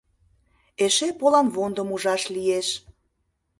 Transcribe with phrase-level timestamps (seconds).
[0.85, 2.67] Эше поланвондым ужаш лиеш.